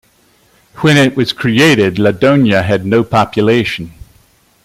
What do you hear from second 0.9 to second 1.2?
it